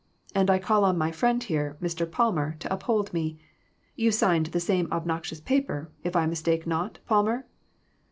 And 0.33 0.49
I 0.49 0.57
call 0.57 0.83
on 0.83 0.97
my 0.97 1.11
friend 1.11 1.43
here, 1.43 1.77
Mr. 1.79 2.09
Palmer, 2.11 2.55
to 2.57 2.73
uphold 2.73 3.13
me. 3.13 3.37
You 3.95 4.09
signed 4.11 4.47
the 4.47 4.59
same 4.59 4.87
obnoxious 4.91 5.41
paper, 5.41 5.91
if 6.03 6.15
I 6.15 6.25
mistake 6.25 6.65
not, 6.65 6.97
Palmer 7.05 7.45